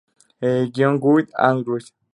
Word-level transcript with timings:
Guion: 0.73 0.97
Guy 0.99 1.27
Andrews. 1.37 1.93